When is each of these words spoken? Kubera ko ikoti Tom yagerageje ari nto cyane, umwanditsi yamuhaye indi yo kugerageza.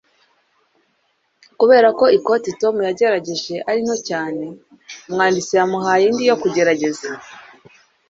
Kubera 1.59 1.87
ko 1.99 2.05
ikoti 2.17 2.49
Tom 2.61 2.75
yagerageje 2.87 3.55
ari 3.69 3.79
nto 3.85 3.95
cyane, 4.07 4.45
umwanditsi 5.07 5.51
yamuhaye 5.59 6.03
indi 6.07 6.23
yo 6.29 6.35
kugerageza. 6.41 7.09